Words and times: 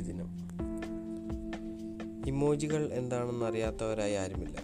ദിനം. 0.00 0.28
ഇമോജികൾ 2.26 2.92
എന്താണെന്ന് 2.92 3.46
അറിയാത്തവരായി 3.46 4.14
ആരുമില്ല. 4.14 4.62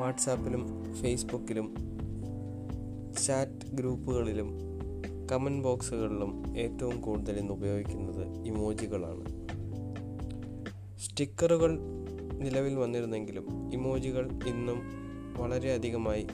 വാട്സാപ്പിലും 0.00 0.94
ഫേസ്ബുക്കിലും 0.94 1.74
ചാറ്റ് 3.26 3.70
ഗ്രൂപ്പുകളിലും 3.72 4.58
കമന്റ് 5.32 5.64
ബോക്സുകളിലും 5.64 6.58
ഏറ്റവും 6.58 7.00
കൂടുതൽ 7.00 7.38
ഇന്ന് 7.38 7.52
ഉപയോഗിക്കുന്നത് 7.52 8.46
ഇമോജികളാണ്. 8.46 9.24
സ്റ്റിക്കറുകൾ 10.98 11.78
നിലവിൽ 12.32 12.74
വന്നിരുന്നെങ്കിലും 12.74 13.72
ഇമോജികൾ 13.72 14.30
ഇന്നും 14.46 14.78
വളരെയധികമായി 15.36 16.26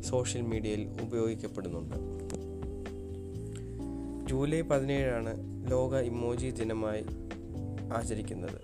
സോഷ്യൽ 0.00 0.42
മീഡിയയിൽ 0.42 0.88
ഉപയോഗിക്കപ്പെടുന്നുണ്ട്. 1.02 1.94
ജൂലൈ 4.28 4.60
പതിനേഴാണ് 4.60 5.34
ലോക 5.70 5.96
ഇമോജി 5.96 6.50
ദിനമായി 6.50 7.04
ആചരിക്കുന്നത്. 7.92 8.60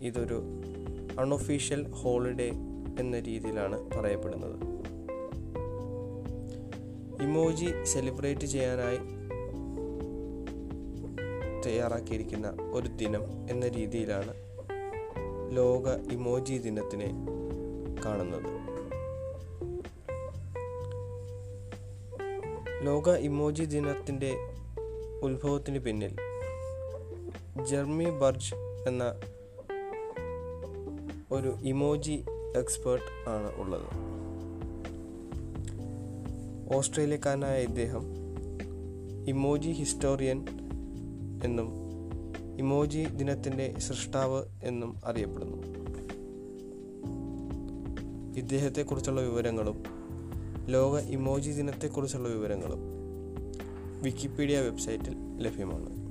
ഇതൊരു 0.00 0.42
അൺഒഫീഷ്യൽ 1.18 1.90
ഹോളിഡേ 1.90 2.50
എന്ന 3.00 3.20
രീതിയിലാണ് 3.20 3.90
പറയപ്പെടുന്നത്. 3.90 4.60
ഇമോജി 7.22 7.84
സെലിബ്രേറ്റ് 7.84 8.46
ചെയ്യാനായി 8.46 8.98
തയ്യാറാക്കിയിരിക്കുന്ന 11.66 12.56
ഒരു 12.72 12.88
ദിനം 12.88 13.50
എന്ന 13.50 13.68
രീതിയിലാണ് 13.68 14.34
ലോക 15.56 16.12
ഇമോജി 16.12 16.58
ദിനത്തിനെ 16.58 17.10
കാണുന്നത്. 18.04 18.52
ലോക 22.86 23.08
ഇമോജി 23.08 23.64
ദിനത്തിന്റെ 23.64 24.34
ഉത്ഭവത്തിന് 25.22 25.78
പിന്നിൽ. 25.78 26.16
ജെർമി 27.70 28.04
ബർജ് 28.04 28.54
എന്ന 28.88 29.04
ഒരു 31.32 31.54
ഇമോജി 31.62 32.24
എക്സ്പേർട്ട് 32.56 33.30
ആണ് 33.30 33.56
ഉള്ളത്. 33.56 33.86
ഓസ്ട്രേലിയക്കാരനായ 36.76 37.62
ഇദ്ദേഹം 37.62 38.02
ഇമോജി 39.28 39.70
ഹിസ്റ്റോറിയൻ 39.70 40.46
എന്നും 41.44 41.72
ഇമോജി 42.58 43.04
ദിനത്തിന്റെ 43.04 43.74
സൃഷ്ടാവ് 43.78 44.44
എന്നും 44.62 44.96
അറിയപ്പെടുന്നു. 45.04 45.62
ഇദ്ദേഹത്തെക്കുറിച്ചുള്ള 48.36 49.20
വിവരങ്ങളും 49.20 49.82
ലോക 50.66 50.98
ഇമോജി 50.98 51.50
ദിനത്തെക്കുറിച്ചുള്ള 51.50 52.28
വിവരങ്ങളും 52.28 53.01
വിക്കിപീഡിയ 54.02 54.60
വെബ്സൈറ്റിൽ 54.60 55.14
ലഭ്യമാണ്. 55.38 56.01